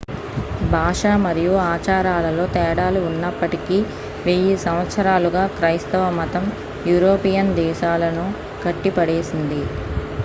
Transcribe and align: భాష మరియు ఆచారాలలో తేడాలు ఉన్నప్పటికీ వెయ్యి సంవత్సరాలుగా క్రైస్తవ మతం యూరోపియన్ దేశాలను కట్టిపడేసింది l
భాష 0.69 1.01
మరియు 1.23 1.51
ఆచారాలలో 1.65 2.45
తేడాలు 2.55 3.01
ఉన్నప్పటికీ 3.09 3.77
వెయ్యి 4.25 4.55
సంవత్సరాలుగా 4.65 5.43
క్రైస్తవ 5.59 6.03
మతం 6.19 6.47
యూరోపియన్ 6.87 7.55
దేశాలను 7.61 8.27
కట్టిపడేసింది 8.63 9.63
l 9.63 9.71